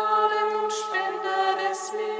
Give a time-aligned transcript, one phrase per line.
[0.00, 2.19] Gnaden und Spende des Lebens.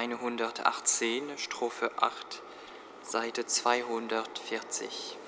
[0.00, 2.42] 118, Strophe 8,
[3.02, 5.18] Seite 240.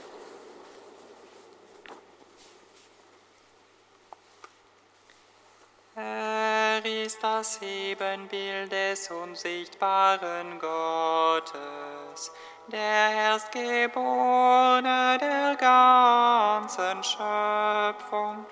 [5.95, 12.33] Er ist das Ebenbild des unsichtbaren Gottes,
[12.69, 18.47] der Erstgeborene der ganzen Schöpfung.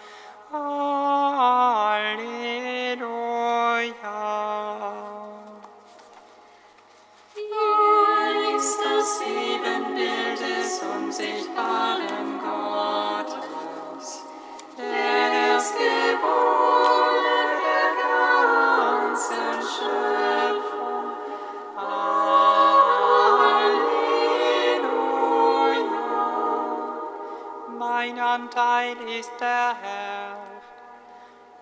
[28.41, 30.37] mein Teil ist der Herr.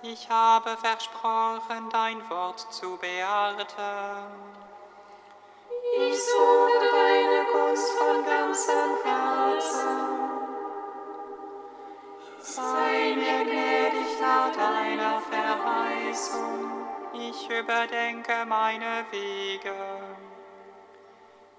[0.02, 3.66] Ich habe versprochen, dein Wort zu beachten.
[5.96, 9.98] Ich suche deine Gunst von ganzem Herzen.
[12.40, 16.86] Sei mir gnädig nach deiner Verheißung.
[17.12, 19.74] Ich überdenke meine Wege.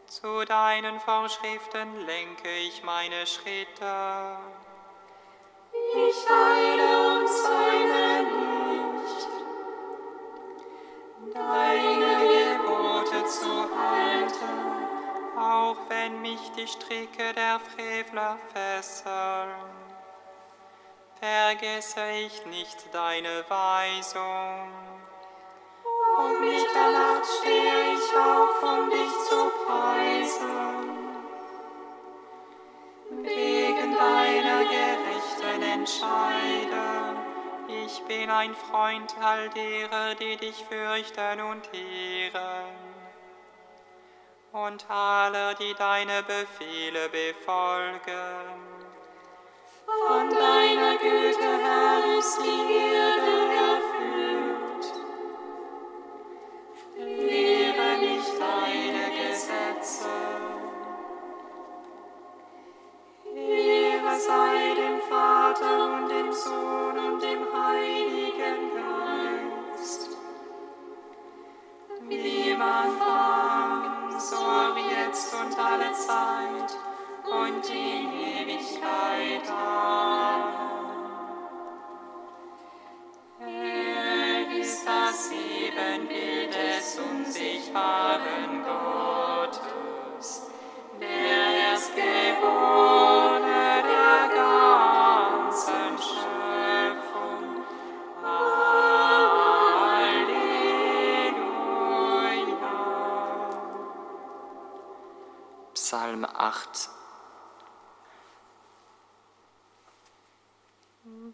[0.05, 4.37] Zu deinen Vorschriften lenke ich meine Schritte.
[21.19, 24.69] Vergesse ich nicht deine Weisung.
[26.19, 30.59] und Mitternacht stehe ich auf, um dich zu preisen.
[33.23, 33.58] Wegen
[33.99, 37.17] deiner gerechten Entscheide,
[37.67, 42.73] Ich bin ein Freund all derer, die dich fürchten und ehren.
[44.51, 48.69] Und aller, die deine Befehle befolgen.
[50.07, 53.58] von deiner Güte her ist die Erde
[85.09, 89.08] das Ebenbild des unsichtbaren Gottes,
[105.89, 106.89] Psalm 8.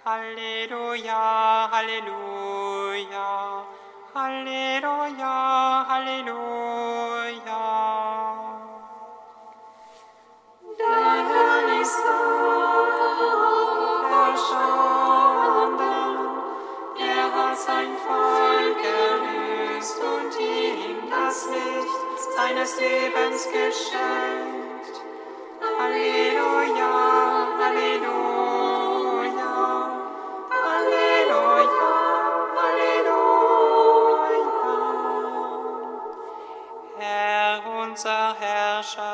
[0.05, 3.65] Halleluja, Halleluja,
[4.13, 7.52] Halleluja, Halleluja.
[22.35, 24.95] Seines Lebens geschenkt.
[25.79, 26.93] Halleluja,
[27.59, 29.53] Halleluja,
[30.65, 31.93] Halleluja,
[32.57, 33.23] Halleluja.
[36.97, 39.12] Herr unser Herrscher,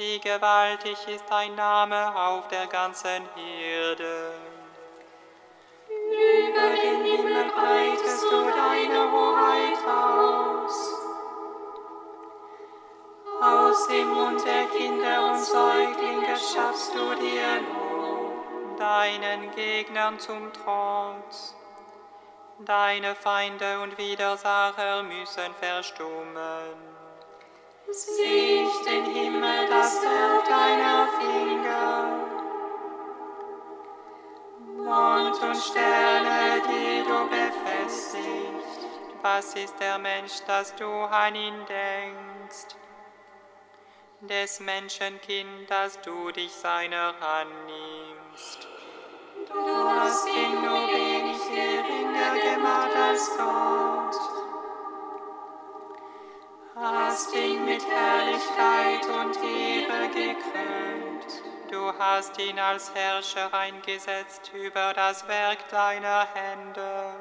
[0.00, 4.32] wie gewaltig ist dein Name auf der ganzen Erde.
[5.88, 10.94] Über den Himmel breitest du deine Hoheit aus.
[13.42, 18.78] Aus dem Mund der Kinder und Säuglinge schaffst du dir Lob.
[18.78, 21.54] deinen Gegnern zum Trotz.
[22.60, 26.89] Deine Feinde und Widersacher müssen verstummen.
[27.92, 32.20] Ich den Himmel, das Werk deiner Finger.
[34.76, 38.86] Mond und Sterne, die du befestigt.
[39.22, 42.76] Was ist der Mensch, dass du an ihn denkst?
[44.20, 48.68] Des Menschenkind, dass du dich seiner annimmst.
[49.48, 54.39] Du hast ihn nur wenig geringer gemacht als Gott.
[56.82, 61.42] Hast ihn mit Herrlichkeit und Ehre gekrönt.
[61.70, 67.12] Du hast ihn als Herrscher eingesetzt über das Werk deiner Hände.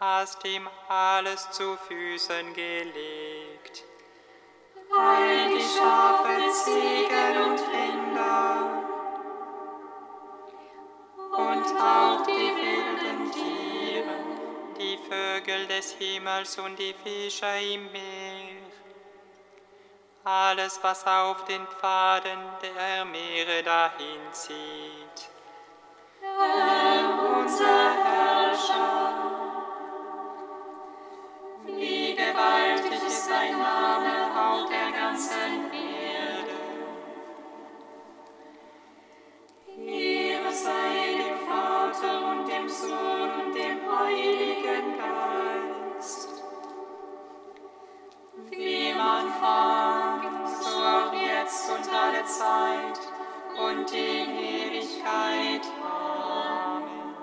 [0.00, 3.84] Hast ihm alles zu Füßen gelegt.
[4.98, 8.84] All die Schafe, Ziegen und Rinder
[11.36, 12.63] und auch die
[14.78, 18.62] die Vögel des Himmels und die Fische im Meer.
[20.24, 25.28] Alles, was auf den Pfaden der Meere dahin zieht.
[26.20, 29.12] Herr, unser Herrscher.
[31.66, 36.14] Wie gewaltig ist dein Name auf der ganzen Erde.
[39.76, 43.73] Ehre sei dem Vater und dem Sohn und dem
[49.40, 50.20] Fang,
[50.60, 52.98] so auch jetzt und alle Zeit
[53.58, 55.66] und in Ewigkeit.
[55.82, 57.14] Amen.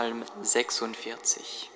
[0.00, 1.68] Psalm 46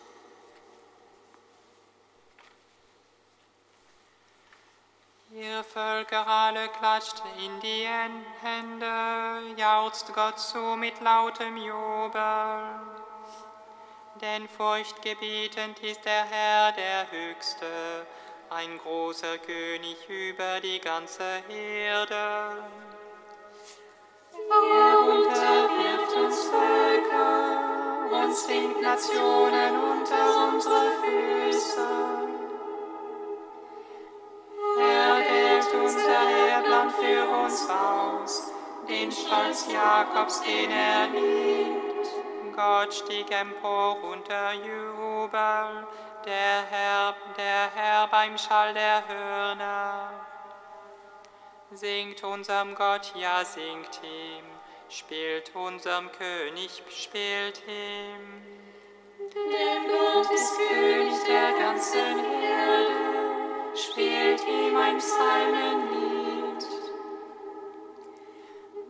[5.34, 7.86] Ihr Völker alle klatscht in die
[8.40, 12.80] Hände, jauchzt Gott zu mit lautem Jubel.
[14.22, 18.06] Denn furchtgebietend ist der Herr der Höchste,
[18.48, 22.64] ein großer König über die ganze Erde.
[24.32, 25.63] Er Völker und
[28.34, 31.86] zwingt Nationen unter unsere Füße.
[34.80, 38.52] Er wählt unser Erbland für uns aus,
[38.88, 42.08] den Stolz Jakobs, den er liebt.
[42.56, 45.86] Gott stieg empor unter Jubel,
[46.24, 50.10] der Herr, der Herr beim Schall der Hörner.
[51.70, 54.44] Singt unserem Gott, ja singt ihm,
[54.94, 58.42] spielt unserem König, spielt ihm.
[59.34, 66.64] Denn Gott ist König der ganzen Erde, spielt ihm ein Psalmenlied.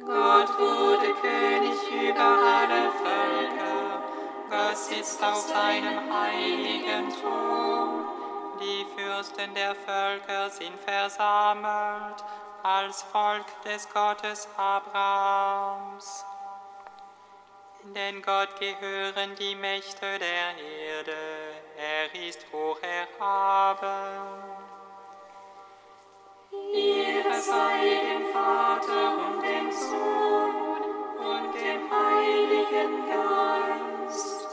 [0.00, 4.02] Gott wurde König über alle Völker,
[4.50, 8.04] Gott sitzt auf seinem heiligen Thron.
[8.60, 12.22] Die Fürsten der Völker sind versammelt
[12.64, 16.24] als Volk des Gottes Abrahams.
[17.94, 21.12] Denn Gott gehören die Mächte der Erde,
[21.76, 24.64] er ist hoch erhaben.
[26.72, 30.54] Ehre sei dem Vater und dem Sohn
[31.18, 34.48] und dem Heiligen Geist.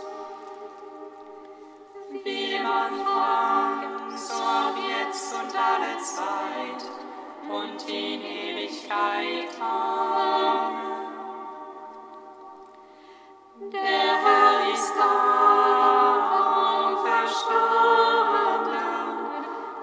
[2.26, 6.91] Wie im Anfang, so jetzt und alle Zeit
[7.52, 9.50] und in Ewigkeit.
[9.60, 10.92] Amen.
[13.72, 15.32] Der Herr ist auferstanden.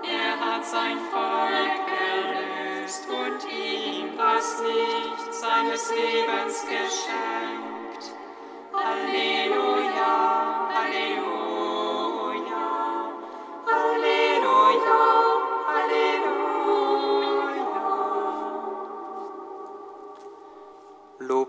[0.03, 8.13] Er hat sein Volk erlöst und ihm das Licht seines Lebens geschenkt.
[8.73, 9.78] Halleluja,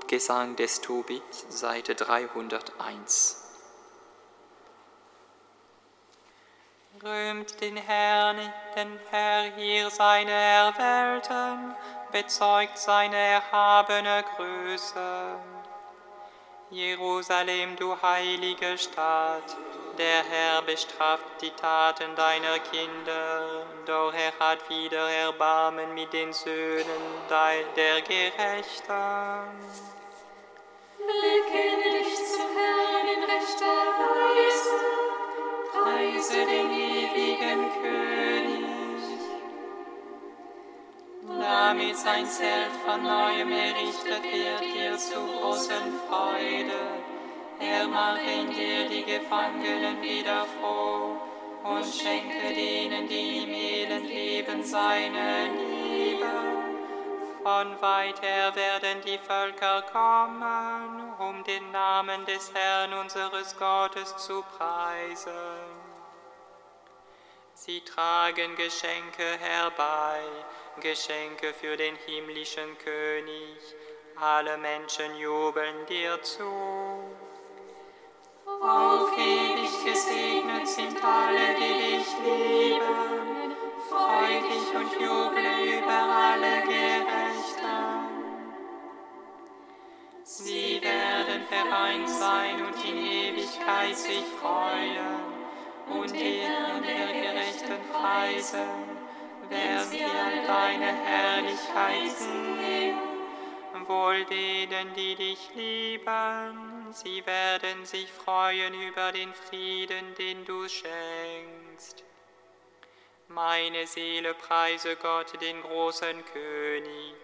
[0.10, 3.38] Lobgesang des Tobit, Seite 301.
[7.04, 8.38] Rühmt den Herrn,
[8.75, 11.75] den Herr hier seine Erwählten,
[12.12, 15.36] bezeugt seine erhabene Größe.
[16.72, 19.58] Jerusalem, du heilige Stadt,
[20.00, 27.03] der Herr bestraft die Taten deiner Kinder, doch er hat wieder Erbarmen mit den Söhnen
[27.29, 28.94] der Gerechten.
[30.98, 34.77] Bekenne dich zum Herrn in rechter Weise,
[35.74, 38.70] preise den ewigen König.
[41.39, 46.99] damit sein Zelt von neuem errichtet wird, dir zu großen Freude.
[47.60, 51.18] Er mache in dir die Gefangenen wieder froh
[51.63, 56.32] und schenke denen, die im Elend leben, seine Liebe.
[57.44, 64.42] Von weit her werden die Völker kommen, um den Namen des Herrn unseres Gottes zu
[64.58, 65.32] preisen.
[67.54, 70.22] Sie tragen Geschenke herbei,
[70.80, 73.75] Geschenke für den himmlischen König.
[74.16, 77.28] Alle Menschen jubeln dir zu.
[78.62, 83.56] Auf ewig gesegnet sind alle, die dich lieben.
[83.88, 87.39] Freu dich und juble über alle Gerechten.
[90.24, 95.39] Sie werden vereint sein und in Ewigkeit sich freuen
[95.89, 98.68] und die Herren der Gerechten preisen,
[99.89, 103.09] sie all deine Herrlichkeit sehen.
[103.89, 112.03] Wohl denen, die dich lieben, sie werden sich freuen über den Frieden, den du schenkst.
[113.29, 117.15] Meine Seele preise Gott, den großen König,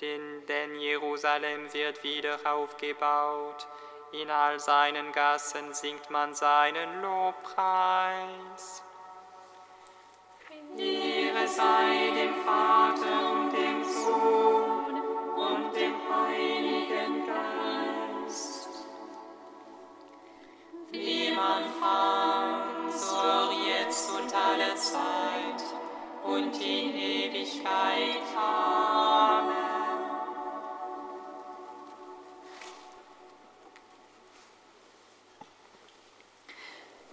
[0.00, 3.68] denn, denn Jerusalem wird wieder aufgebaut.
[4.10, 8.82] In all seinen Gassen singt man seinen Lobpreis.
[10.76, 13.43] Ehre sei dem Vater und
[21.34, 25.62] dem Anfang, so jetzt und alle Zeit
[26.24, 28.22] und in Ewigkeit.
[28.36, 29.54] Amen.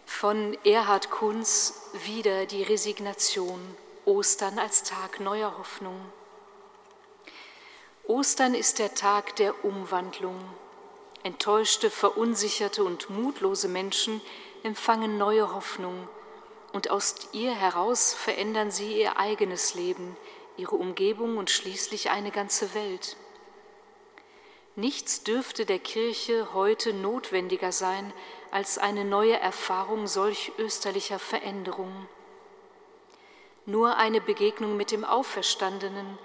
[0.06, 3.60] Von Erhard Kunz wieder die Resignation,
[4.06, 6.00] Ostern als Tag neuer Hoffnung.
[8.06, 10.38] Ostern ist der Tag der Umwandlung,
[11.24, 14.22] Enttäuschte, verunsicherte und mutlose Menschen
[14.64, 16.08] empfangen neue Hoffnung
[16.74, 20.18] und aus ihr heraus verändern sie ihr eigenes Leben,
[20.58, 23.18] ihre Umgebung und schließlich eine ganze Welt.
[24.76, 28.14] Nichts dürfte der Kirche heute notwendiger sein
[28.52, 32.08] als eine neue Erfahrung solch österlicher Veränderung.
[33.66, 36.18] Nur eine Begegnung mit dem Auferstandenen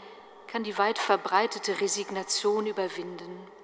[0.47, 3.56] kann die weit verbreitete Resignation überwinden.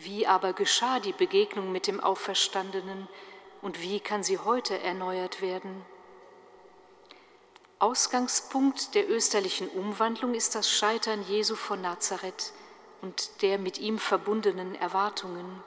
[0.00, 3.08] Wie aber geschah die Begegnung mit dem Auferstandenen
[3.62, 5.84] und wie kann sie heute erneuert werden?
[7.80, 12.52] Ausgangspunkt der österlichen Umwandlung ist das Scheitern Jesu von Nazareth
[13.02, 15.64] und der mit ihm verbundenen Erwartungen.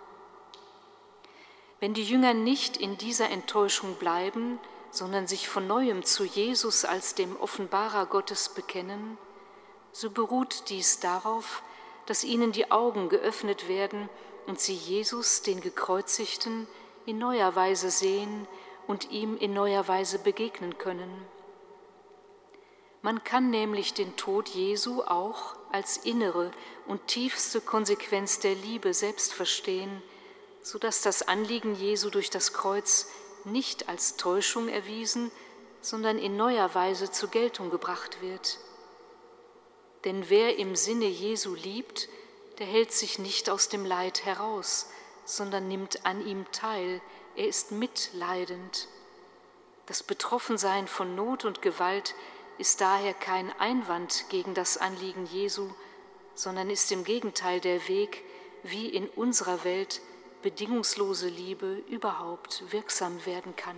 [1.82, 4.60] Wenn die Jünger nicht in dieser Enttäuschung bleiben,
[4.92, 9.18] sondern sich von neuem zu Jesus als dem Offenbarer Gottes bekennen,
[9.92, 11.64] so beruht dies darauf,
[12.06, 14.10] dass ihnen die Augen geöffnet werden
[14.48, 16.68] und sie Jesus, den Gekreuzigten,
[17.06, 18.48] in neuer Weise sehen
[18.88, 21.26] und ihm in neuer Weise begegnen können.
[23.02, 26.52] Man kann nämlich den Tod Jesu auch als innere
[26.88, 30.04] und tiefste Konsequenz der Liebe selbst verstehen,
[30.62, 33.08] so dass das Anliegen Jesu durch das Kreuz
[33.44, 35.32] nicht als Täuschung erwiesen,
[35.82, 38.60] sondern in neuer Weise zur Geltung gebracht wird.
[40.06, 42.10] Denn wer im Sinne Jesu liebt,
[42.60, 44.90] der hält sich nicht aus dem Leid heraus,
[45.26, 47.02] sondern nimmt an ihm teil,
[47.36, 48.88] er ist mitleidend.
[49.86, 52.16] Das Betroffensein von Not und Gewalt
[52.58, 55.70] ist daher kein Einwand gegen das Anliegen Jesu,
[56.36, 58.24] sondern ist im Gegenteil der Weg,
[58.64, 60.02] wie in unserer Welt
[60.42, 63.78] bedingungslose Liebe überhaupt wirksam werden kann.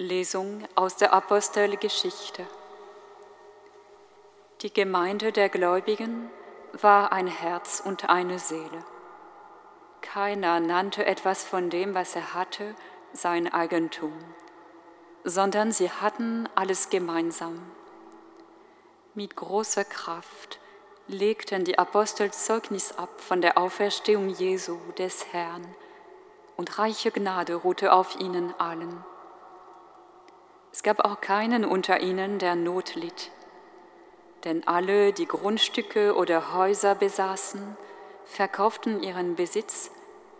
[0.00, 2.46] Lesung aus der Apostelgeschichte.
[4.60, 6.30] Die Gemeinde der Gläubigen
[6.72, 8.84] war ein Herz und eine Seele.
[10.00, 12.76] Keiner nannte etwas von dem, was er hatte,
[13.12, 14.12] sein Eigentum,
[15.24, 17.60] sondern sie hatten alles gemeinsam.
[19.14, 20.60] Mit großer Kraft
[21.08, 25.66] legten die Apostel Zeugnis ab von der Auferstehung Jesu des Herrn,
[26.56, 29.04] und reiche Gnade ruhte auf ihnen allen.
[30.72, 33.30] Es gab auch keinen unter ihnen, der Not litt,
[34.44, 37.76] denn alle, die Grundstücke oder Häuser besaßen,
[38.24, 39.90] verkauften ihren Besitz,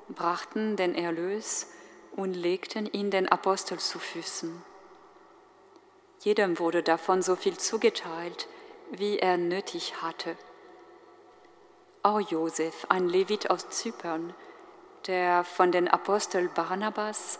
[0.09, 1.67] brachten den Erlös
[2.15, 4.63] und legten ihn den Apostel zu Füßen.
[6.21, 8.49] Jedem wurde davon so viel zugeteilt,
[8.91, 10.37] wie er nötig hatte.
[12.03, 14.35] Auch Josef, ein Levit aus Zypern,
[15.07, 17.39] der von den Apostel Barnabas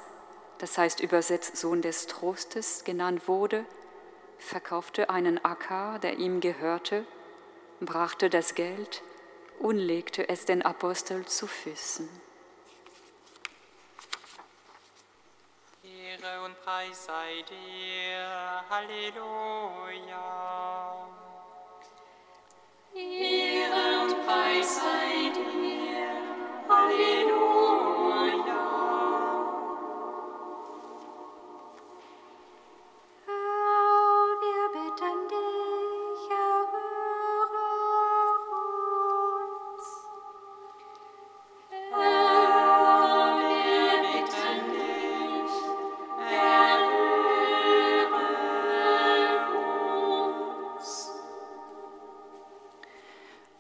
[0.59, 3.65] das heißt übersetzt Sohn des Trostes genannt wurde,
[4.39, 7.05] verkaufte einen Acker, der ihm gehörte,
[7.81, 9.03] brachte das Geld
[9.59, 12.09] und legte es den Apostel zu Füßen.
[15.85, 20.29] Ehre und Preis sei dir, Halleluja.
[22.95, 26.09] Ehre und Preis sei dir,
[26.69, 27.68] Halleluja.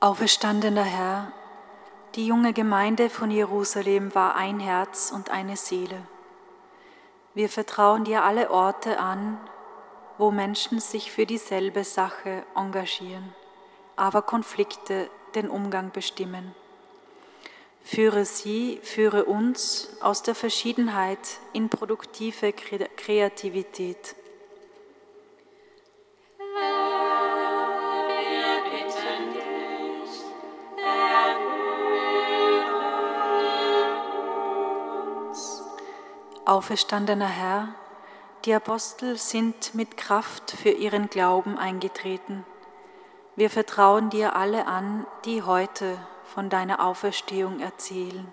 [0.08, 1.32] Auferstandener Herr,
[2.14, 6.00] die junge Gemeinde von Jerusalem war ein Herz und eine Seele.
[7.34, 9.38] Wir vertrauen dir alle Orte an,
[10.16, 13.34] wo Menschen sich für dieselbe Sache engagieren,
[13.96, 16.54] aber Konflikte den Umgang bestimmen.
[17.84, 24.16] Führe sie, führe uns aus der Verschiedenheit in produktive Kreativität.
[36.48, 37.74] Auferstandener Herr,
[38.46, 42.42] die Apostel sind mit Kraft für ihren Glauben eingetreten.
[43.36, 48.32] Wir vertrauen dir alle an, die heute von deiner Auferstehung erzählen.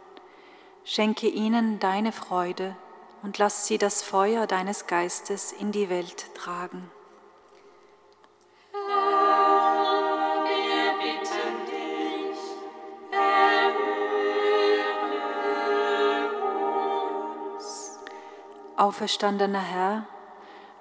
[0.85, 2.77] Schenke ihnen deine Freude
[3.21, 6.89] und lass sie das Feuer deines Geistes in die Welt tragen.
[18.77, 20.05] Auferstandener Herr,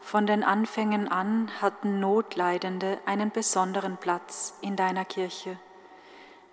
[0.01, 5.59] von den Anfängen an hatten Notleidende einen besonderen Platz in deiner Kirche.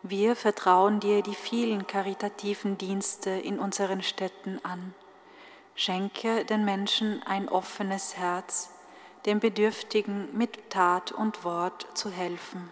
[0.03, 4.93] Wir vertrauen dir die vielen karitativen Dienste in unseren Städten an.
[5.75, 8.69] Schenke den Menschen ein offenes Herz,
[9.25, 12.71] dem Bedürftigen mit Tat und Wort zu helfen.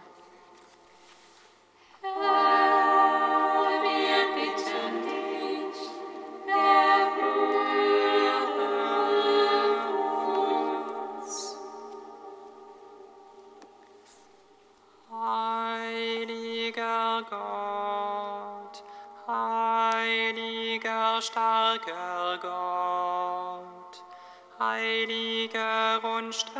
[26.32, 26.59] Stadt.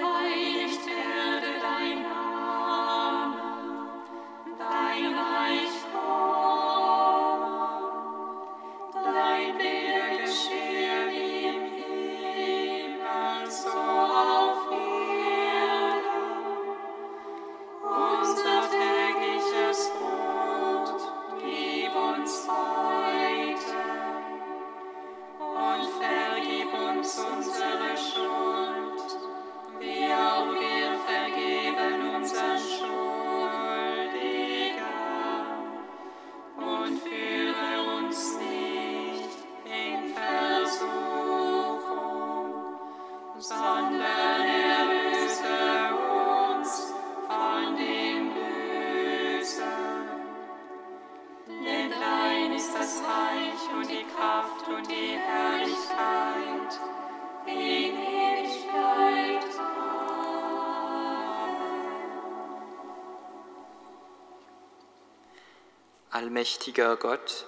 [66.21, 67.47] Allmächtiger Gott,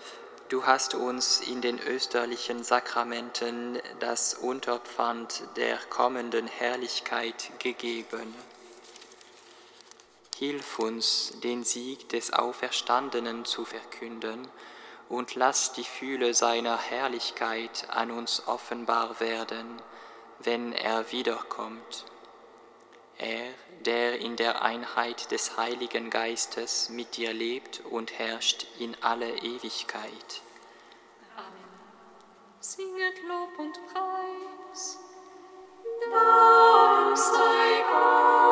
[0.50, 8.34] du hast uns in den österlichen Sakramenten das Unterpfand der kommenden Herrlichkeit gegeben.
[10.40, 14.48] Hilf uns, den Sieg des Auferstandenen zu verkünden
[15.08, 19.80] und lass die Fühle seiner Herrlichkeit an uns offenbar werden,
[20.40, 22.06] wenn er wiederkommt.
[23.24, 23.54] Er,
[23.86, 30.42] der in der Einheit des Heiligen Geistes mit dir lebt und herrscht in alle Ewigkeit.
[31.38, 31.70] Amen.
[32.60, 35.00] Singet Lob und Preis.
[36.12, 38.43] Dank sei Gott.